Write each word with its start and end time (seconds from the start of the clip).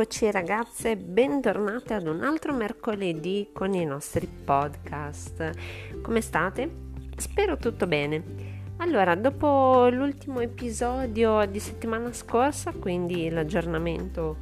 Eccoci 0.00 0.30
ragazze, 0.30 0.96
bentornate 0.96 1.92
ad 1.92 2.06
un 2.06 2.22
altro 2.22 2.54
mercoledì 2.54 3.50
con 3.52 3.74
i 3.74 3.84
nostri 3.84 4.26
podcast. 4.26 5.50
Come 6.00 6.22
state? 6.22 6.70
Spero 7.18 7.58
tutto 7.58 7.86
bene. 7.86 8.22
Allora, 8.78 9.14
dopo 9.14 9.90
l'ultimo 9.90 10.40
episodio 10.40 11.44
di 11.44 11.58
settimana 11.58 12.14
scorsa, 12.14 12.72
quindi 12.72 13.28
l'aggiornamento, 13.28 14.36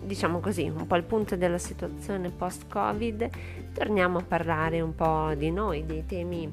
diciamo 0.00 0.38
così, 0.38 0.68
un 0.72 0.86
po' 0.86 0.94
il 0.94 1.02
punto 1.02 1.34
della 1.34 1.58
situazione 1.58 2.30
post-Covid, 2.30 3.30
torniamo 3.74 4.18
a 4.18 4.22
parlare 4.22 4.80
un 4.80 4.94
po' 4.94 5.34
di 5.34 5.50
noi, 5.50 5.84
dei 5.86 6.06
temi 6.06 6.48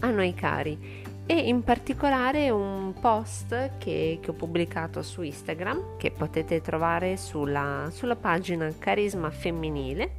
a 0.00 0.10
noi 0.10 0.34
cari 0.34 0.99
e 1.30 1.46
in 1.46 1.62
particolare 1.62 2.50
un 2.50 2.92
post 3.00 3.78
che, 3.78 4.18
che, 4.20 4.30
ho 4.30 4.32
pubblicato 4.32 5.00
su 5.00 5.22
Instagram 5.22 5.96
che 5.96 6.10
potete 6.10 6.60
trovare 6.60 7.16
sulla, 7.16 7.88
sulla 7.92 8.16
pagina 8.16 8.68
Carisma 8.76 9.30
Femminile 9.30 10.16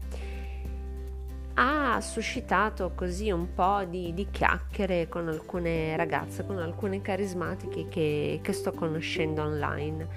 ha 1.55 2.00
suscitato 2.00 2.94
così 2.96 3.30
un 3.30 3.54
po' 3.54 3.84
di, 3.84 4.14
di, 4.14 4.28
chiacchiere 4.32 5.10
con 5.10 5.28
alcune 5.28 5.98
ragazze, 5.98 6.46
con 6.46 6.60
alcune 6.60 7.02
carismatiche 7.02 7.90
che, 7.90 8.40
che 8.41 8.54
sto 8.54 8.72
conoscendo 8.72 9.41
online. 9.41 10.08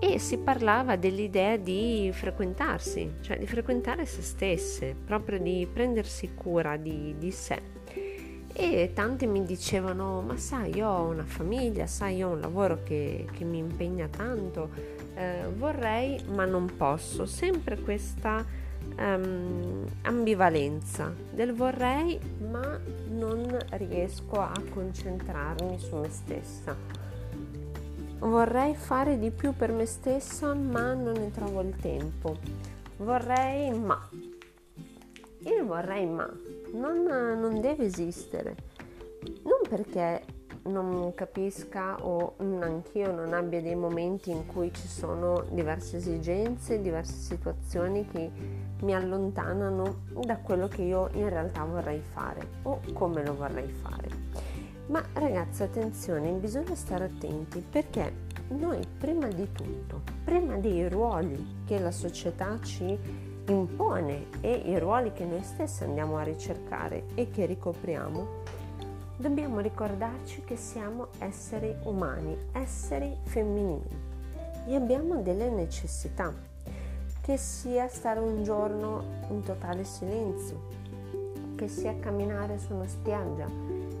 E 0.00 0.18
si 0.18 0.38
parlava 0.38 0.96
dell'idea 0.96 1.56
di 1.56 2.10
frequentarsi, 2.12 3.18
cioè 3.20 3.38
di 3.38 3.46
frequentare 3.46 4.04
se 4.04 4.20
stesse, 4.20 4.96
proprio 4.96 5.38
di 5.38 5.68
prendersi 5.72 6.34
cura 6.34 6.76
di, 6.76 7.14
di 7.18 7.30
sé 7.30 7.73
e 8.56 8.92
tanti 8.94 9.26
mi 9.26 9.44
dicevano 9.44 10.20
ma 10.20 10.36
sai 10.36 10.76
io 10.76 10.88
ho 10.88 11.08
una 11.08 11.24
famiglia, 11.24 11.88
sai 11.88 12.18
io 12.18 12.28
ho 12.28 12.32
un 12.32 12.40
lavoro 12.40 12.84
che, 12.84 13.26
che 13.32 13.42
mi 13.42 13.58
impegna 13.58 14.06
tanto, 14.06 14.70
eh, 15.16 15.48
vorrei 15.56 16.22
ma 16.28 16.44
non 16.44 16.70
posso, 16.76 17.26
sempre 17.26 17.80
questa 17.80 18.44
um, 18.96 19.84
ambivalenza 20.02 21.12
del 21.32 21.52
vorrei 21.52 22.16
ma 22.48 22.78
non 23.08 23.58
riesco 23.70 24.40
a 24.40 24.54
concentrarmi 24.70 25.76
su 25.80 25.96
me 25.96 26.08
stessa. 26.08 26.76
Vorrei 28.20 28.76
fare 28.76 29.18
di 29.18 29.32
più 29.32 29.52
per 29.52 29.72
me 29.72 29.84
stessa 29.84 30.54
ma 30.54 30.92
non 30.94 31.14
ne 31.14 31.32
trovo 31.32 31.60
il 31.60 31.74
tempo. 31.74 32.38
Vorrei 32.98 33.76
ma. 33.76 34.08
Il 35.40 35.62
vorrei 35.64 36.06
ma 36.06 36.30
non, 36.74 37.04
non 37.04 37.60
deve 37.60 37.84
esistere. 37.84 38.56
Non 39.42 39.60
perché 39.68 40.22
non 40.64 41.12
capisca 41.14 41.96
o 42.04 42.36
anch'io 42.38 43.12
non 43.12 43.34
abbia 43.34 43.60
dei 43.60 43.74
momenti 43.74 44.30
in 44.30 44.46
cui 44.46 44.72
ci 44.72 44.88
sono 44.88 45.44
diverse 45.50 45.98
esigenze, 45.98 46.80
diverse 46.80 47.16
situazioni 47.16 48.06
che 48.06 48.30
mi 48.80 48.94
allontanano 48.94 50.04
da 50.24 50.38
quello 50.38 50.68
che 50.68 50.82
io 50.82 51.10
in 51.14 51.28
realtà 51.28 51.64
vorrei 51.64 52.00
fare 52.00 52.40
o 52.62 52.80
come 52.92 53.24
lo 53.24 53.34
vorrei 53.34 53.68
fare. 53.68 54.08
Ma 54.86 55.02
ragazzi, 55.14 55.62
attenzione, 55.62 56.30
bisogna 56.32 56.74
stare 56.74 57.04
attenti 57.04 57.64
perché 57.68 58.12
noi 58.48 58.80
prima 58.98 59.28
di 59.28 59.50
tutto, 59.52 60.02
prima 60.24 60.56
dei 60.56 60.88
ruoli 60.88 61.62
che 61.64 61.78
la 61.78 61.90
società 61.90 62.58
ci 62.60 62.98
impone 63.52 64.26
e 64.40 64.52
i 64.52 64.78
ruoli 64.78 65.12
che 65.12 65.24
noi 65.24 65.42
stessi 65.42 65.84
andiamo 65.84 66.16
a 66.16 66.22
ricercare 66.22 67.04
e 67.14 67.30
che 67.30 67.46
ricopriamo, 67.46 68.26
dobbiamo 69.16 69.60
ricordarci 69.60 70.42
che 70.44 70.56
siamo 70.56 71.08
esseri 71.18 71.74
umani, 71.84 72.36
esseri 72.52 73.16
femminili 73.22 74.12
e 74.66 74.74
abbiamo 74.74 75.20
delle 75.20 75.50
necessità, 75.50 76.32
che 77.20 77.36
sia 77.36 77.88
stare 77.88 78.20
un 78.20 78.42
giorno 78.42 79.02
in 79.30 79.42
totale 79.42 79.84
silenzio, 79.84 80.68
che 81.56 81.68
sia 81.68 81.98
camminare 81.98 82.58
su 82.58 82.74
una 82.74 82.88
spiaggia, 82.88 83.46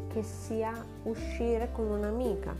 che 0.08 0.22
sia 0.22 0.72
uscire 1.04 1.70
con 1.72 1.86
un'amica, 1.86 2.54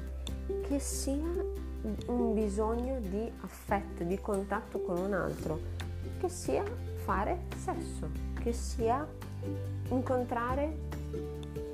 che 0.69 0.78
sia 0.78 1.62
un 2.06 2.34
bisogno 2.34 2.98
di 3.00 3.31
affetto, 3.41 4.04
di 4.04 4.19
contatto 4.20 4.81
con 4.81 4.98
un 4.98 5.12
altro 5.12 5.84
che 6.19 6.28
sia 6.28 6.62
fare 7.04 7.42
sesso, 7.56 8.09
che 8.41 8.53
sia 8.53 9.06
incontrare 9.91 10.76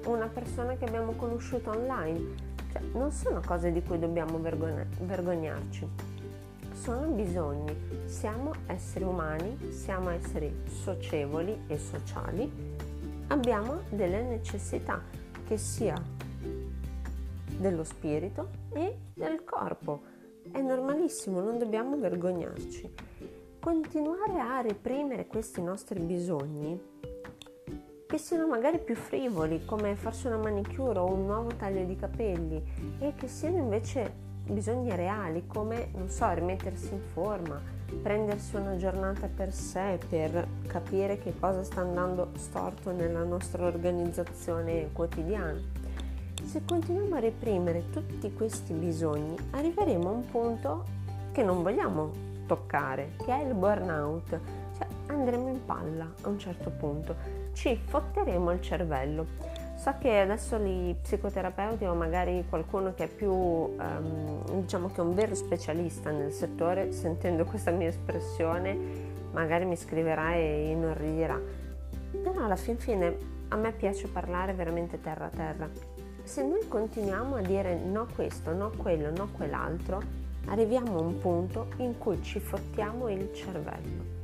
una 0.07 0.27
persona 0.27 0.77
che 0.77 0.85
abbiamo 0.85 1.13
conosciuto 1.13 1.71
online. 1.71 2.49
Cioè, 2.73 2.83
non 2.93 3.11
sono 3.13 3.41
cose 3.45 3.73
di 3.73 3.83
cui 3.83 3.99
dobbiamo 3.99 4.39
vergogna- 4.39 4.87
vergognarci, 5.01 5.89
sono 6.73 7.07
bisogni. 7.09 7.77
Siamo 8.07 8.53
esseri 8.67 9.05
umani, 9.05 9.73
siamo 9.73 10.11
esseri 10.11 10.63
socievoli 10.67 11.65
e 11.67 11.79
sociali, 11.79 12.51
abbiamo 13.29 13.83
delle 13.89 14.23
necessità 14.23 15.03
che 15.47 15.57
sia 15.57 16.01
dello 17.59 17.85
spirito 17.85 18.49
e 18.73 18.97
del 19.15 19.45
corpo. 19.45 20.03
È 20.51 20.61
normalissimo, 20.61 21.41
non 21.41 21.59
dobbiamo 21.59 21.97
vergognarci 21.99 22.91
continuare 23.61 24.41
a 24.41 24.63
reprimere 24.63 25.27
questi 25.27 25.61
nostri 25.61 26.01
bisogni, 26.01 26.81
che 28.07 28.19
siano 28.19 28.47
magari 28.47 28.79
più 28.79 28.95
frivoli, 28.95 29.67
come 29.67 29.95
farsi 29.97 30.27
una 30.27 30.39
manicure 30.39 30.99
o 30.99 31.13
un 31.13 31.27
nuovo 31.27 31.55
taglio 31.55 31.85
di 31.85 31.95
capelli, 31.95 32.63
e 32.99 33.13
che 33.15 33.29
siano 33.29 33.59
invece 33.59 34.29
bisogni 34.47 34.97
reali, 34.97 35.47
come, 35.47 35.91
non 35.93 36.09
so, 36.09 36.29
rimettersi 36.33 36.95
in 36.95 37.03
forma, 37.13 37.61
prendersi 38.03 38.57
una 38.57 38.77
giornata 38.77 39.29
per 39.29 39.53
sé, 39.53 39.99
per 40.09 40.49
capire 40.67 41.19
che 41.19 41.35
cosa 41.39 41.63
sta 41.63 41.83
andando 41.83 42.31
storto 42.37 42.93
nella 42.93 43.25
nostra 43.25 43.67
organizzazione 43.67 44.89
quotidiana. 44.93 45.61
Se 46.43 46.63
continuiamo 46.65 47.15
a 47.15 47.21
reprimere 47.21 47.91
tutti 47.91 48.33
questi 48.33 48.73
bisogni, 48.73 49.37
arriveremo 49.51 50.09
a 50.09 50.13
un 50.13 50.27
punto 50.31 50.85
che 51.33 51.43
non 51.43 51.63
vogliamo 51.63 52.29
toccare, 52.51 53.13
che 53.25 53.33
è 53.33 53.45
il 53.45 53.55
burnout. 53.55 54.41
Cioè 54.77 54.87
andremo 55.07 55.49
in 55.49 55.65
palla 55.65 56.13
a 56.23 56.29
un 56.29 56.37
certo 56.37 56.71
punto, 56.71 57.15
ci 57.53 57.77
fotteremo 57.77 58.51
il 58.51 58.61
cervello. 58.61 59.27
So 59.77 59.95
che 59.99 60.19
adesso 60.19 60.59
gli 60.59 60.95
psicoterapeuti 61.01 61.85
o 61.85 61.95
magari 61.95 62.45
qualcuno 62.49 62.93
che 62.93 63.05
è 63.05 63.09
più, 63.09 63.33
um, 63.33 64.61
diciamo 64.61 64.89
che 64.89 64.97
è 64.97 65.01
un 65.01 65.15
vero 65.15 65.35
specialista 65.35 66.11
nel 66.11 66.33
settore, 66.33 66.93
sentendo 66.93 67.45
questa 67.45 67.71
mia 67.71 67.89
espressione, 67.89 68.77
magari 69.31 69.65
mi 69.65 69.77
scriverà 69.77 70.35
e 70.35 70.71
inorridirà. 70.71 71.41
Però 72.11 72.45
alla 72.45 72.57
fin 72.57 72.77
fine 72.77 73.17
a 73.49 73.57
me 73.57 73.73
piace 73.73 74.09
parlare 74.09 74.53
veramente 74.55 75.01
terra 75.01 75.27
a 75.27 75.31
terra. 75.31 75.69
Se 76.25 76.43
noi 76.43 76.67
continuiamo 76.67 77.37
a 77.37 77.41
dire 77.41 77.77
no 77.77 78.07
questo, 78.13 78.53
no 78.53 78.71
quello, 78.77 79.11
no 79.11 79.29
quell'altro, 79.35 80.20
arriviamo 80.47 80.99
a 80.99 81.03
un 81.03 81.19
punto 81.19 81.69
in 81.77 81.99
cui 81.99 82.23
ci 82.23 82.41
fottiamo 82.41 83.09
il 83.09 83.33
cervello. 83.33 84.19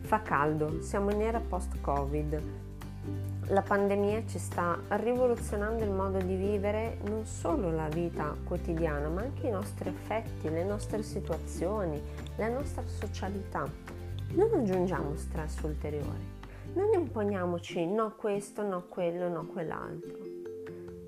Fa 0.00 0.20
caldo, 0.22 0.82
siamo 0.82 1.10
in 1.10 1.22
era 1.22 1.40
post-Covid. 1.40 2.42
La 3.48 3.62
pandemia 3.62 4.24
ci 4.26 4.38
sta 4.38 4.78
rivoluzionando 4.88 5.84
il 5.84 5.90
modo 5.90 6.18
di 6.18 6.34
vivere 6.34 6.98
non 7.06 7.26
solo 7.26 7.70
la 7.70 7.88
vita 7.88 8.34
quotidiana, 8.44 9.08
ma 9.08 9.22
anche 9.22 9.46
i 9.46 9.50
nostri 9.50 9.88
affetti, 9.88 10.48
le 10.48 10.64
nostre 10.64 11.02
situazioni, 11.02 12.00
la 12.36 12.48
nostra 12.48 12.82
socialità. 12.86 13.64
Non 14.34 14.52
aggiungiamo 14.54 15.14
stress 15.16 15.60
ulteriore. 15.62 16.32
Non 16.74 16.92
imponiamoci 16.92 17.86
no 17.86 18.14
questo, 18.16 18.62
no 18.62 18.84
quello, 18.88 19.28
no 19.28 19.46
quell'altro 19.46 20.33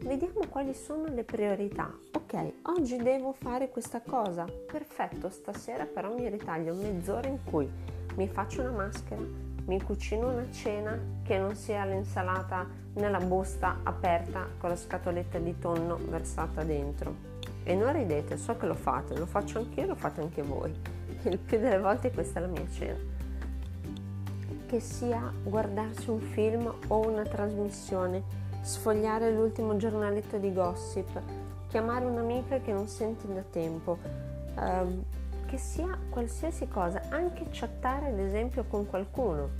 vediamo 0.07 0.47
quali 0.49 0.73
sono 0.73 1.07
le 1.09 1.25
priorità. 1.25 1.93
Ok, 2.13 2.53
oggi 2.63 2.97
devo 2.97 3.33
fare 3.33 3.71
questa 3.71 4.01
cosa. 4.01 4.45
Perfetto, 4.45 5.31
stasera 5.31 5.85
però 5.85 6.15
mi 6.15 6.29
ritaglio 6.29 6.75
mezz'ora 6.75 7.27
in 7.27 7.39
cui 7.43 7.69
mi 8.15 8.29
faccio 8.29 8.63
una 8.63 8.71
maschera, 8.71 9.21
mi 9.67 9.83
cucino 9.83 10.31
una 10.31 10.49
cena 10.53 10.97
che 11.25 11.39
non 11.39 11.57
sia 11.57 11.85
l'insalata 11.85 12.67
nella 12.95 13.19
busta 13.19 13.81
aperta 13.83 14.47
con 14.59 14.71
la 14.71 14.77
scatoletta 14.77 15.39
di 15.39 15.59
tonno 15.59 15.99
versata 16.09 16.63
dentro. 16.63 17.35
E 17.65 17.75
non 17.75 17.93
ridete, 17.93 18.37
so 18.37 18.57
che 18.57 18.67
lo 18.67 18.75
fate, 18.75 19.19
lo 19.19 19.27
faccio 19.27 19.59
anch'io, 19.59 19.87
lo 19.87 19.97
fate 19.97 20.21
anche 20.21 20.43
voi. 20.43 20.73
Il 21.25 21.39
più 21.39 21.59
delle 21.59 21.81
volte 21.81 22.13
questa 22.13 22.39
è 22.39 22.43
la 22.43 22.49
mia 22.49 22.67
cena. 22.71 23.15
Che 24.67 24.81
sia 24.81 25.33
guardarsi 25.43 26.11
un 26.11 26.21
film 26.21 26.73
o 26.87 27.09
una 27.09 27.25
trasmissione 27.25 28.46
sfogliare 28.67 29.31
l'ultimo 29.31 29.77
giornaletto 29.77 30.39
di 30.39 30.53
gossip, 30.53 31.21
chiamare 31.69 32.05
un'amica 32.05 32.59
che 32.59 32.73
non 32.73 32.89
senti 32.89 33.33
da 33.33 33.45
tempo, 33.49 33.97
ehm, 34.59 35.05
che 35.47 35.57
sia 35.57 35.97
qualsiasi 36.11 36.67
cosa, 36.67 37.01
anche 37.11 37.47
chattare 37.51 38.09
ad 38.09 38.19
esempio 38.19 38.65
con 38.65 38.85
qualcuno, 38.87 39.51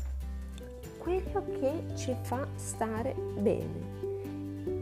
quello 0.99 1.45
che 1.61 1.95
ci 1.95 2.17
fa 2.23 2.45
stare 2.57 3.15
bene. 3.15 3.95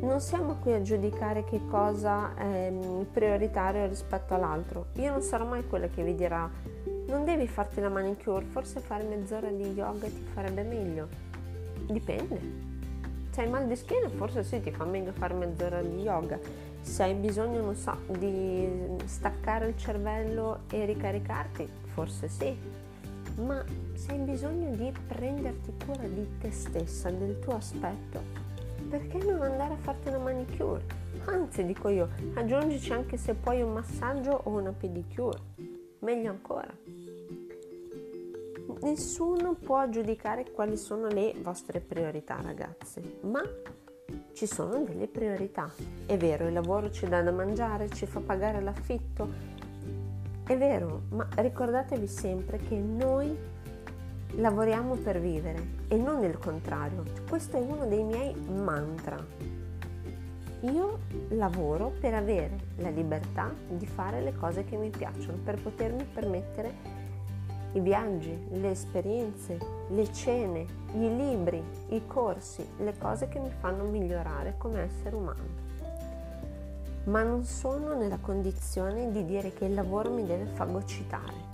Non 0.00 0.20
siamo 0.20 0.56
qui 0.56 0.72
a 0.72 0.80
giudicare 0.80 1.44
che 1.44 1.60
cosa 1.68 2.34
è 2.34 2.72
prioritario 3.12 3.86
rispetto 3.86 4.32
all'altro. 4.32 4.86
Io 4.94 5.10
non 5.10 5.20
sarò 5.20 5.44
mai 5.44 5.66
quella 5.66 5.88
che 5.88 6.02
vi 6.02 6.14
dirà 6.14 6.50
Non 7.06 7.24
devi 7.24 7.46
farti 7.46 7.80
la 7.82 7.90
manicure, 7.90 8.46
forse 8.46 8.80
fare 8.80 9.04
mezz'ora 9.04 9.50
di 9.50 9.72
yoga 9.72 10.06
ti 10.06 10.26
farebbe 10.32 10.62
meglio. 10.62 11.08
Dipende. 11.86 12.73
Se 13.34 13.40
hai 13.40 13.48
mal 13.48 13.66
di 13.66 13.74
schiena, 13.74 14.08
forse 14.10 14.44
sì, 14.44 14.60
ti 14.60 14.70
fa 14.70 14.84
meglio 14.84 15.10
fare 15.10 15.34
mezz'ora 15.34 15.82
di 15.82 16.02
yoga. 16.02 16.38
Se 16.82 17.02
hai 17.02 17.14
bisogno, 17.14 17.62
non 17.62 17.74
so, 17.74 17.98
di 18.06 18.96
staccare 19.06 19.66
il 19.70 19.76
cervello 19.76 20.60
e 20.70 20.84
ricaricarti, 20.84 21.68
forse 21.94 22.28
sì. 22.28 22.56
Ma 23.44 23.60
se 23.94 24.12
hai 24.12 24.18
bisogno 24.18 24.70
di 24.76 24.92
prenderti 25.08 25.74
cura 25.84 26.06
di 26.06 26.38
te 26.38 26.52
stessa, 26.52 27.10
del 27.10 27.40
tuo 27.40 27.56
aspetto, 27.56 28.22
perché 28.88 29.18
non 29.18 29.42
andare 29.42 29.72
a 29.72 29.78
farti 29.78 30.10
una 30.10 30.18
manicure? 30.18 30.82
Anzi, 31.24 31.64
dico 31.64 31.88
io, 31.88 32.10
aggiungici 32.34 32.92
anche 32.92 33.16
se 33.16 33.34
puoi 33.34 33.62
un 33.62 33.72
massaggio 33.72 34.42
o 34.44 34.50
una 34.50 34.70
pedicure. 34.70 35.40
Meglio 35.98 36.30
ancora. 36.30 36.72
Nessuno 38.82 39.54
può 39.54 39.88
giudicare 39.88 40.50
quali 40.50 40.76
sono 40.76 41.08
le 41.08 41.34
vostre 41.42 41.80
priorità, 41.80 42.38
ragazze, 42.42 43.18
ma 43.22 43.42
ci 44.32 44.46
sono 44.46 44.82
delle 44.82 45.06
priorità. 45.06 45.72
È 46.04 46.16
vero, 46.16 46.46
il 46.46 46.52
lavoro 46.52 46.90
ci 46.90 47.06
dà 47.06 47.22
da 47.22 47.32
mangiare, 47.32 47.88
ci 47.90 48.06
fa 48.06 48.20
pagare 48.20 48.60
l'affitto. 48.60 49.28
È 50.46 50.56
vero, 50.56 51.02
ma 51.10 51.26
ricordatevi 51.36 52.06
sempre 52.06 52.58
che 52.58 52.76
noi 52.76 53.34
lavoriamo 54.36 54.96
per 54.96 55.20
vivere 55.20 55.82
e 55.88 55.96
non 55.96 56.22
il 56.24 56.38
contrario. 56.38 57.04
Questo 57.28 57.56
è 57.56 57.60
uno 57.60 57.86
dei 57.86 58.02
miei 58.02 58.34
mantra. 58.34 59.16
Io 60.60 60.98
lavoro 61.30 61.92
per 62.00 62.14
avere 62.14 62.56
la 62.76 62.88
libertà 62.88 63.52
di 63.68 63.86
fare 63.86 64.22
le 64.22 64.34
cose 64.34 64.64
che 64.64 64.76
mi 64.76 64.90
piacciono, 64.90 65.38
per 65.42 65.62
potermi 65.62 66.04
permettere 66.04 66.93
i 67.74 67.80
viaggi, 67.80 68.36
le 68.50 68.70
esperienze, 68.70 69.58
le 69.88 70.12
cene, 70.12 70.64
i 70.94 71.16
libri, 71.16 71.62
i 71.88 72.06
corsi, 72.06 72.64
le 72.78 72.96
cose 72.96 73.28
che 73.28 73.40
mi 73.40 73.50
fanno 73.58 73.84
migliorare 73.84 74.54
come 74.58 74.80
essere 74.80 75.16
umano. 75.16 75.62
Ma 77.04 77.22
non 77.22 77.44
sono 77.44 77.94
nella 77.94 78.18
condizione 78.18 79.10
di 79.10 79.24
dire 79.24 79.52
che 79.52 79.64
il 79.64 79.74
lavoro 79.74 80.10
mi 80.10 80.24
deve 80.24 80.46
fagocitare. 80.54 81.52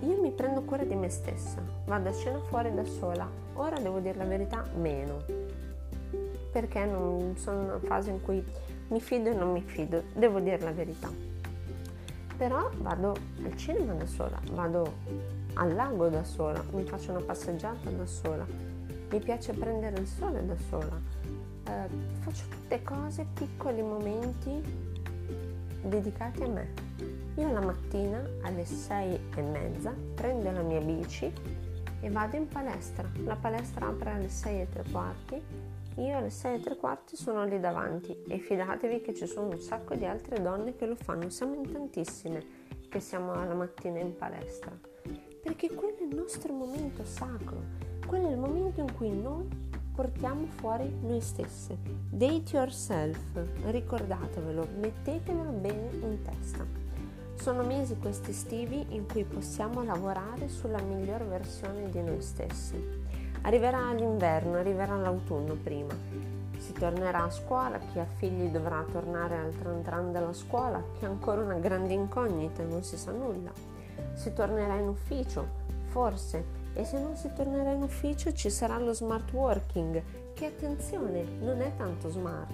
Io 0.00 0.20
mi 0.20 0.30
prendo 0.32 0.62
cura 0.62 0.84
di 0.84 0.94
me 0.94 1.08
stessa, 1.08 1.62
vado 1.86 2.10
a 2.10 2.12
cena 2.12 2.38
fuori 2.38 2.74
da 2.74 2.84
sola, 2.84 3.26
ora 3.54 3.78
devo 3.78 4.00
dire 4.00 4.18
la 4.18 4.24
verità 4.24 4.64
meno, 4.76 5.22
perché 6.50 6.84
non 6.84 7.36
sono 7.36 7.60
in 7.60 7.68
una 7.68 7.78
fase 7.78 8.10
in 8.10 8.20
cui 8.20 8.44
mi 8.88 9.00
fido 9.00 9.30
e 9.30 9.34
non 9.34 9.52
mi 9.52 9.62
fido, 9.62 10.02
devo 10.12 10.40
dire 10.40 10.58
la 10.58 10.72
verità 10.72 11.31
però 12.42 12.68
vado 12.78 13.14
al 13.44 13.56
cinema 13.56 13.92
da 13.92 14.04
sola, 14.04 14.40
vado 14.50 14.94
al 15.54 15.76
lago 15.76 16.08
da 16.08 16.24
sola, 16.24 16.60
mi 16.72 16.82
faccio 16.82 17.12
una 17.12 17.20
passeggiata 17.20 17.88
da 17.88 18.04
sola, 18.04 18.44
mi 19.10 19.20
piace 19.20 19.52
prendere 19.52 20.00
il 20.00 20.08
sole 20.08 20.44
da 20.44 20.56
sola, 20.68 21.00
eh, 21.68 21.88
faccio 22.18 22.42
tutte 22.48 22.82
cose, 22.82 23.28
piccoli 23.32 23.80
momenti 23.80 24.60
dedicati 25.84 26.42
a 26.42 26.48
me. 26.48 26.68
Io 27.36 27.52
la 27.52 27.60
mattina 27.60 28.20
alle 28.42 28.64
sei 28.64 29.20
e 29.36 29.40
mezza 29.40 29.94
prendo 30.12 30.50
la 30.50 30.62
mia 30.62 30.80
bici 30.80 31.32
e 32.00 32.10
vado 32.10 32.34
in 32.34 32.48
palestra. 32.48 33.08
La 33.24 33.36
palestra 33.36 33.86
apre 33.86 34.10
alle 34.10 34.28
sei 34.28 34.62
e 34.62 34.68
tre 34.68 34.82
quarti 34.90 35.40
io 35.96 36.16
alle 36.16 36.30
6 36.30 36.56
e 36.56 36.60
tre 36.60 36.76
quarti 36.76 37.16
sono 37.16 37.44
lì 37.44 37.60
davanti 37.60 38.16
e 38.26 38.38
fidatevi 38.38 39.02
che 39.02 39.14
ci 39.14 39.26
sono 39.26 39.50
un 39.50 39.58
sacco 39.58 39.94
di 39.94 40.06
altre 40.06 40.40
donne 40.40 40.74
che 40.74 40.86
lo 40.86 40.94
fanno, 40.94 41.28
siamo 41.28 41.54
in 41.54 41.70
tantissime 41.70 42.60
che 42.88 43.00
siamo 43.00 43.32
alla 43.32 43.54
mattina 43.54 43.98
in 43.98 44.16
palestra, 44.16 44.70
perché 45.42 45.72
quello 45.74 45.98
è 45.98 46.02
il 46.02 46.14
nostro 46.14 46.52
momento 46.52 47.04
sacro, 47.04 47.60
quello 48.06 48.28
è 48.28 48.30
il 48.32 48.38
momento 48.38 48.80
in 48.80 48.94
cui 48.94 49.10
noi 49.10 49.46
portiamo 49.94 50.46
fuori 50.46 50.90
noi 51.02 51.20
stesse. 51.20 51.76
Date 52.08 52.56
yourself, 52.56 53.18
ricordatevelo, 53.66 54.68
mettetevelo 54.78 55.50
bene 55.50 55.90
in 56.00 56.22
testa. 56.22 56.64
Sono 57.34 57.64
mesi 57.64 57.96
questi 57.96 58.30
estivi 58.30 58.86
in 58.90 59.06
cui 59.06 59.24
possiamo 59.24 59.82
lavorare 59.82 60.48
sulla 60.48 60.80
miglior 60.80 61.26
versione 61.26 61.90
di 61.90 62.00
noi 62.00 62.22
stessi 62.22 63.00
Arriverà 63.42 63.92
l'inverno, 63.92 64.56
arriverà 64.56 64.94
l'autunno 64.96 65.54
prima. 65.54 65.94
Si 66.58 66.72
tornerà 66.72 67.24
a 67.24 67.30
scuola, 67.30 67.78
chi 67.78 67.98
ha 67.98 68.04
figli 68.04 68.48
dovrà 68.50 68.84
tornare 68.90 69.36
al 69.36 69.52
tran 69.58 69.82
tran 69.82 70.12
della 70.12 70.32
scuola, 70.32 70.80
che 70.98 71.06
è 71.06 71.08
ancora 71.08 71.42
una 71.42 71.58
grande 71.58 71.92
incognita, 71.92 72.62
non 72.62 72.84
si 72.84 72.96
sa 72.96 73.10
nulla. 73.10 73.50
Si 74.14 74.32
tornerà 74.32 74.76
in 74.76 74.86
ufficio, 74.86 75.44
forse, 75.86 76.60
e 76.74 76.84
se 76.84 77.00
non 77.00 77.16
si 77.16 77.32
tornerà 77.34 77.72
in 77.72 77.82
ufficio 77.82 78.32
ci 78.32 78.48
sarà 78.48 78.78
lo 78.78 78.94
smart 78.94 79.32
working, 79.32 80.02
che 80.34 80.46
attenzione, 80.46 81.24
non 81.40 81.60
è 81.60 81.72
tanto 81.76 82.10
smart. 82.10 82.52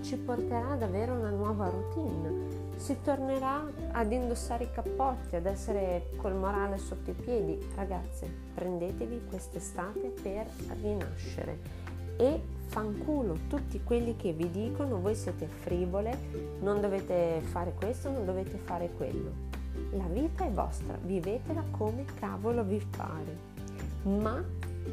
Ci 0.00 0.16
porterà 0.16 0.70
ad 0.70 0.82
avere 0.82 1.10
una 1.10 1.28
nuova 1.28 1.68
routine, 1.68 2.59
si 2.80 2.96
tornerà 3.02 3.62
ad 3.92 4.10
indossare 4.10 4.64
i 4.64 4.72
cappotti, 4.72 5.36
ad 5.36 5.44
essere 5.44 6.12
col 6.16 6.34
morale 6.34 6.78
sotto 6.78 7.10
i 7.10 7.14
piedi. 7.14 7.58
Ragazze, 7.74 8.26
prendetevi 8.54 9.26
quest'estate 9.28 10.14
per 10.22 10.46
rinascere 10.80 11.58
e 12.16 12.40
fanculo 12.68 13.36
tutti 13.48 13.82
quelli 13.82 14.16
che 14.16 14.32
vi 14.32 14.50
dicono 14.50 14.98
voi 14.98 15.14
siete 15.14 15.46
frivole, 15.46 16.16
non 16.60 16.80
dovete 16.80 17.40
fare 17.42 17.74
questo, 17.74 18.10
non 18.10 18.24
dovete 18.24 18.56
fare 18.56 18.90
quello. 18.96 19.48
La 19.92 20.06
vita 20.06 20.46
è 20.46 20.50
vostra, 20.50 20.98
vivetela 21.02 21.62
come 21.70 22.06
cavolo 22.18 22.64
vi 22.64 22.82
pare. 22.96 23.48
Ma 24.04 24.42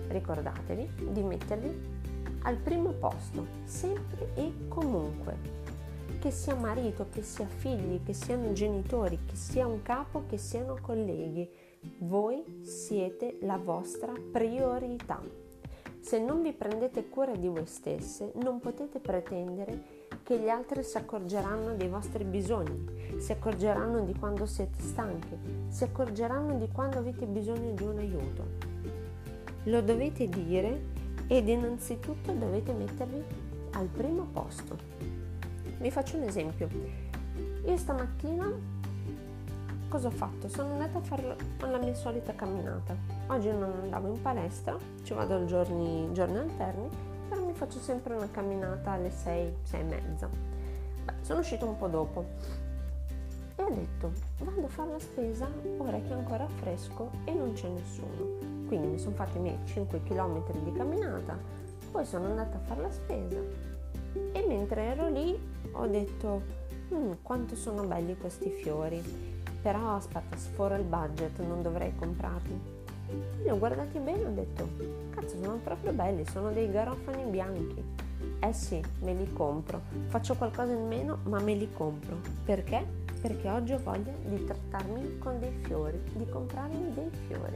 ricordatevi 0.09 1.11
di 1.11 1.23
mettervi 1.23 1.95
al 2.41 2.57
primo 2.57 2.91
posto, 2.91 3.45
sempre 3.63 4.29
e 4.35 4.53
comunque 4.67 5.66
che 6.19 6.31
sia 6.31 6.55
marito, 6.55 7.07
che 7.11 7.21
sia 7.21 7.47
figli, 7.47 8.01
che 8.03 8.13
siano 8.13 8.53
genitori, 8.53 9.19
che 9.25 9.35
sia 9.35 9.67
un 9.67 9.81
capo, 9.81 10.23
che 10.27 10.37
siano 10.37 10.77
colleghi. 10.81 11.49
Voi 11.99 12.61
siete 12.63 13.37
la 13.41 13.57
vostra 13.57 14.13
priorità. 14.31 15.21
Se 15.99 16.19
non 16.19 16.41
vi 16.41 16.53
prendete 16.53 17.09
cura 17.09 17.35
di 17.35 17.47
voi 17.47 17.65
stesse, 17.65 18.31
non 18.35 18.59
potete 18.59 18.99
pretendere 18.99 20.05
che 20.23 20.39
gli 20.39 20.47
altri 20.47 20.83
si 20.83 20.97
accorgeranno 20.97 21.75
dei 21.75 21.89
vostri 21.89 22.23
bisogni, 22.23 23.19
si 23.19 23.31
accorgeranno 23.31 24.01
di 24.01 24.13
quando 24.17 24.45
siete 24.45 24.81
stanchi, 24.81 25.37
si 25.67 25.83
accorgeranno 25.83 26.57
di 26.57 26.69
quando 26.69 26.97
avete 26.97 27.25
bisogno 27.25 27.71
di 27.71 27.83
un 27.83 27.97
aiuto. 27.97 28.43
Lo 29.63 29.81
dovete 29.81 30.29
dire 30.29 30.81
ed 31.27 31.49
innanzitutto 31.49 32.31
dovete 32.31 32.71
mettervi 32.71 33.21
al 33.71 33.87
primo 33.87 34.27
posto. 34.31 35.16
Vi 35.79 35.91
faccio 35.91 36.17
un 36.17 36.23
esempio. 36.23 36.67
Io 37.65 37.77
stamattina 37.77 38.51
cosa 39.87 40.07
ho 40.07 40.11
fatto? 40.11 40.49
Sono 40.49 40.71
andata 40.71 40.97
a 40.97 41.01
fare 41.01 41.35
la 41.59 41.77
mia 41.77 41.93
solita 41.93 42.33
camminata. 42.33 42.95
Oggi 43.27 43.49
non 43.49 43.71
andavo 43.83 44.07
in 44.07 44.19
palestra, 44.19 44.75
ci 45.03 45.13
vado 45.13 45.45
giorni, 45.45 46.09
giorni 46.13 46.37
alterni, 46.37 46.89
però 47.29 47.45
mi 47.45 47.53
faccio 47.53 47.77
sempre 47.77 48.15
una 48.15 48.27
camminata 48.31 48.91
alle 48.91 49.11
6, 49.11 49.55
6 49.61 49.79
e 49.79 49.83
mezza. 49.83 50.27
Beh, 51.05 51.13
sono 51.21 51.41
uscita 51.41 51.65
un 51.65 51.77
po' 51.77 51.87
dopo 51.87 52.25
e 53.55 53.61
ho 53.61 53.69
detto 53.69 54.11
vado 54.39 54.65
a 54.65 54.69
fare 54.69 54.91
la 54.91 54.99
spesa 54.99 55.47
ora 55.77 55.97
che 55.99 56.09
è 56.09 56.13
ancora 56.13 56.47
fresco 56.47 57.11
e 57.25 57.33
non 57.33 57.53
c'è 57.53 57.67
nessuno. 57.67 58.65
Quindi 58.67 58.87
mi 58.87 58.97
sono 58.97 59.15
fatti 59.15 59.37
i 59.37 59.41
miei 59.41 59.59
5 59.65 60.01
km 60.03 60.43
di 60.63 60.71
camminata, 60.71 61.37
poi 61.91 62.03
sono 62.03 62.25
andata 62.25 62.57
a 62.57 62.59
fare 62.61 62.81
la 62.81 62.91
spesa 62.91 63.39
e 64.31 64.45
mentre 64.47 64.83
ero 64.83 65.09
lì 65.09 65.39
ho 65.79 65.87
detto 65.87 66.41
mm, 66.93 67.11
quanto 67.21 67.55
sono 67.55 67.83
belli 67.83 68.17
questi 68.17 68.49
fiori. 68.49 69.01
Però 69.61 69.95
aspetta 69.95 70.37
sforo 70.37 70.75
il 70.75 70.83
budget 70.83 71.39
non 71.39 71.61
dovrei 71.61 71.93
comprarli. 71.95 72.75
Li 73.41 73.49
ho 73.49 73.57
guardati 73.57 73.99
bene 73.99 74.25
ho 74.25 74.33
detto 74.33 74.67
cazzo 75.11 75.37
sono 75.41 75.57
proprio 75.63 75.93
belli 75.93 76.25
sono 76.25 76.51
dei 76.51 76.69
garofani 76.69 77.23
bianchi. 77.29 77.83
Eh 78.39 78.53
sì 78.53 78.81
me 79.01 79.13
li 79.13 79.31
compro. 79.33 79.81
Faccio 80.07 80.35
qualcosa 80.35 80.73
in 80.73 80.87
meno 80.87 81.19
ma 81.23 81.39
me 81.39 81.53
li 81.55 81.69
compro. 81.71 82.17
Perché? 82.43 83.05
perché 83.19 83.49
oggi 83.49 83.73
ho 83.73 83.79
voglia 83.79 84.13
di 84.23 84.45
trattarmi 84.45 85.17
con 85.17 85.39
dei 85.39 85.51
fiori 85.63 85.99
di 86.13 86.27
comprarmi 86.29 86.93
dei 86.93 87.09
fiori. 87.27 87.55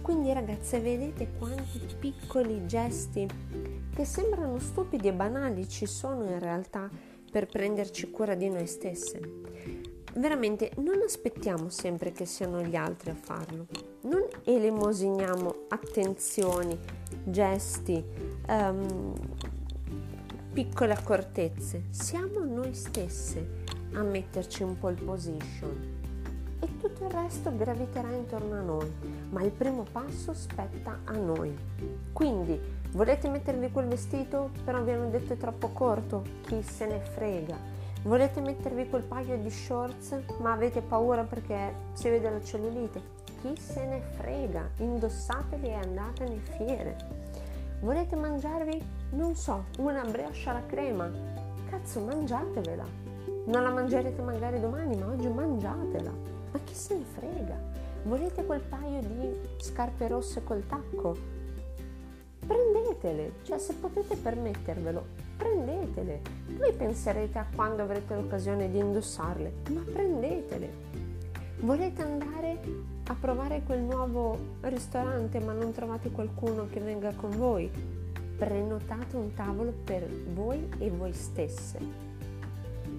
Quindi 0.00 0.32
ragazze 0.32 0.80
vedete 0.80 1.32
quanti 1.38 1.80
piccoli 1.98 2.66
gesti 2.66 3.26
che 3.94 4.04
sembrano 4.04 4.58
stupidi 4.58 5.08
e 5.08 5.12
banali 5.12 5.68
ci 5.68 5.86
sono 5.86 6.24
in 6.24 6.38
realtà 6.38 6.88
per 7.36 7.44
prenderci 7.44 8.10
cura 8.10 8.34
di 8.34 8.48
noi 8.48 8.66
stesse. 8.66 9.20
Veramente 10.14 10.70
non 10.78 11.02
aspettiamo 11.04 11.68
sempre 11.68 12.10
che 12.10 12.24
siano 12.24 12.62
gli 12.62 12.76
altri 12.76 13.10
a 13.10 13.14
farlo, 13.14 13.66
non 14.04 14.26
elemosiniamo 14.42 15.66
attenzioni, 15.68 16.78
gesti, 17.24 18.02
um, 18.48 19.12
piccole 20.54 20.94
accortezze, 20.94 21.88
siamo 21.90 22.42
noi 22.42 22.72
stesse 22.72 23.64
a 23.92 24.02
metterci 24.02 24.62
in 24.62 24.78
pole 24.78 24.94
position. 24.94 26.05
E 26.60 26.78
tutto 26.78 27.04
il 27.04 27.10
resto 27.10 27.54
graviterà 27.54 28.10
intorno 28.10 28.54
a 28.54 28.60
noi, 28.60 28.90
ma 29.30 29.42
il 29.42 29.50
primo 29.50 29.84
passo 29.90 30.32
spetta 30.32 31.00
a 31.04 31.12
noi. 31.12 31.56
Quindi, 32.12 32.58
volete 32.92 33.28
mettervi 33.28 33.70
quel 33.70 33.86
vestito 33.86 34.50
però 34.64 34.82
vi 34.82 34.92
hanno 34.92 35.10
detto 35.10 35.34
è 35.34 35.36
troppo 35.36 35.68
corto? 35.68 36.22
Chi 36.42 36.62
se 36.62 36.86
ne 36.86 37.00
frega? 37.00 37.56
Volete 38.02 38.40
mettervi 38.40 38.88
quel 38.88 39.02
paio 39.02 39.36
di 39.38 39.50
shorts 39.50 40.16
ma 40.38 40.52
avete 40.52 40.80
paura 40.80 41.24
perché 41.24 41.74
si 41.92 42.08
vede 42.08 42.30
la 42.30 42.42
cellulite? 42.42 43.14
Chi 43.40 43.54
se 43.60 43.84
ne 43.84 44.00
frega? 44.00 44.70
Indossateli 44.78 45.66
e 45.68 45.74
andate 45.74 46.24
nelle 46.24 46.40
fiere. 46.56 46.96
Volete 47.80 48.16
mangiarvi, 48.16 48.82
non 49.10 49.34
so, 49.34 49.64
una 49.78 50.02
brioche 50.04 50.48
alla 50.48 50.64
crema? 50.66 51.10
Cazzo, 51.68 52.00
mangiatevela. 52.00 52.84
Non 53.46 53.62
la 53.62 53.70
mangerete 53.70 54.22
magari 54.22 54.58
domani, 54.60 54.96
ma 54.96 55.06
oggi 55.08 55.28
mangiatela. 55.28 56.35
Ma 56.56 56.62
chi 56.64 56.74
se 56.74 56.96
ne 56.96 57.04
frega? 57.04 57.54
Volete 58.04 58.42
quel 58.46 58.62
paio 58.62 59.00
di 59.02 59.30
scarpe 59.58 60.08
rosse 60.08 60.42
col 60.42 60.66
tacco? 60.66 61.14
Prendetele, 62.46 63.32
cioè 63.42 63.58
se 63.58 63.74
potete 63.74 64.16
permettervelo, 64.16 65.04
prendetele. 65.36 66.22
Voi 66.56 66.72
penserete 66.72 67.36
a 67.36 67.46
quando 67.54 67.82
avrete 67.82 68.14
l'occasione 68.14 68.70
di 68.70 68.78
indossarle, 68.78 69.52
ma 69.68 69.82
prendetele. 69.82 70.72
Volete 71.60 72.00
andare 72.00 72.58
a 73.06 73.14
provare 73.20 73.62
quel 73.62 73.82
nuovo 73.82 74.38
ristorante 74.62 75.38
ma 75.40 75.52
non 75.52 75.72
trovate 75.72 76.10
qualcuno 76.10 76.68
che 76.70 76.80
venga 76.80 77.12
con 77.12 77.36
voi? 77.36 77.70
Prenotate 78.38 79.14
un 79.16 79.34
tavolo 79.34 79.74
per 79.84 80.08
voi 80.32 80.66
e 80.78 80.88
voi 80.88 81.12
stesse. 81.12 82.05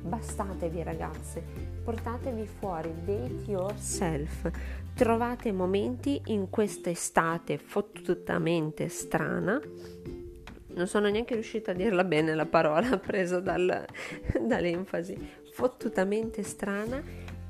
Bastatevi 0.08 0.84
ragazze, 0.84 1.44
portatevi 1.84 2.46
fuori, 2.46 2.94
date 3.04 3.44
yourself. 3.52 4.50
Trovate 4.94 5.52
momenti 5.52 6.22
in 6.28 6.50
questa 6.50 6.90
estate 6.90 7.58
fottutamente 7.58 8.88
strana 8.88 9.62
non 10.78 10.88
sono 10.88 11.10
neanche 11.10 11.34
riuscita 11.34 11.72
a 11.72 11.74
dirla 11.74 12.04
bene 12.04 12.36
la 12.36 12.46
parola 12.46 12.98
presa 13.02 13.40
dal, 13.40 13.86
dall'enfasi, 14.40 15.18
fottutamente 15.52 16.44
strana 16.44 17.02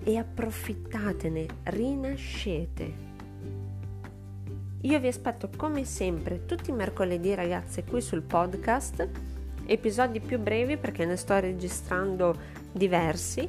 e 0.02 0.18
approfittatene, 0.18 1.46
rinascete. 1.64 3.06
Io 4.82 5.00
vi 5.00 5.08
aspetto 5.08 5.50
come 5.58 5.84
sempre 5.84 6.46
tutti 6.46 6.70
i 6.70 6.74
mercoledì 6.74 7.36
ragazze 7.36 7.84
qui 7.84 8.00
sul 8.00 8.22
podcast, 8.22 9.10
episodi 9.68 10.20
più 10.20 10.40
brevi 10.40 10.78
perché 10.78 11.06
ne 11.06 11.16
sto 11.16 11.40
registrando 11.40 12.36
diversi, 12.72 13.48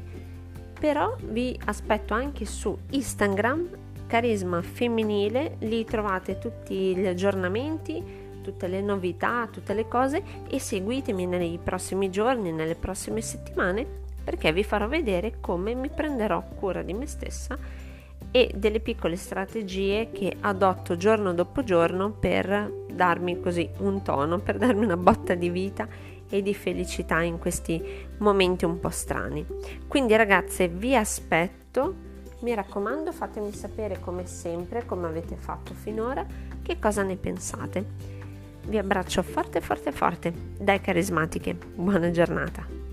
però 0.78 1.16
vi 1.22 1.58
aspetto 1.64 2.14
anche 2.14 2.44
su 2.44 2.76
Instagram, 2.90 3.68
Carisma 4.06 4.62
Femminile, 4.62 5.56
lì 5.60 5.84
trovate 5.84 6.38
tutti 6.38 6.96
gli 6.96 7.06
aggiornamenti, 7.06 8.02
tutte 8.42 8.66
le 8.66 8.80
novità, 8.80 9.48
tutte 9.50 9.74
le 9.74 9.86
cose 9.86 10.22
e 10.48 10.58
seguitemi 10.58 11.26
nei 11.26 11.58
prossimi 11.62 12.10
giorni, 12.10 12.52
nelle 12.52 12.74
prossime 12.74 13.20
settimane 13.20 14.06
perché 14.28 14.52
vi 14.52 14.62
farò 14.62 14.86
vedere 14.88 15.36
come 15.40 15.72
mi 15.74 15.88
prenderò 15.88 16.44
cura 16.54 16.82
di 16.82 16.92
me 16.92 17.06
stessa 17.06 17.56
e 18.30 18.50
delle 18.54 18.78
piccole 18.80 19.16
strategie 19.16 20.10
che 20.12 20.36
adotto 20.40 20.98
giorno 20.98 21.32
dopo 21.32 21.64
giorno 21.64 22.10
per 22.10 22.86
darmi 22.98 23.40
così 23.40 23.70
un 23.78 24.02
tono, 24.02 24.40
per 24.40 24.58
darmi 24.58 24.84
una 24.84 24.96
botta 24.96 25.34
di 25.34 25.50
vita 25.50 25.86
e 26.28 26.42
di 26.42 26.52
felicità 26.52 27.22
in 27.22 27.38
questi 27.38 27.80
momenti 28.18 28.64
un 28.64 28.80
po' 28.80 28.90
strani. 28.90 29.46
Quindi 29.86 30.16
ragazze 30.16 30.66
vi 30.66 30.96
aspetto, 30.96 31.94
mi 32.40 32.52
raccomando 32.54 33.12
fatemi 33.12 33.52
sapere 33.52 34.00
come 34.00 34.26
sempre, 34.26 34.84
come 34.84 35.06
avete 35.06 35.36
fatto 35.36 35.74
finora, 35.74 36.26
che 36.60 36.80
cosa 36.80 37.04
ne 37.04 37.14
pensate. 37.14 38.16
Vi 38.66 38.76
abbraccio 38.76 39.22
forte 39.22 39.60
forte 39.60 39.92
forte. 39.92 40.32
Dai 40.58 40.80
carismatiche. 40.80 41.56
Buona 41.74 42.10
giornata. 42.10 42.87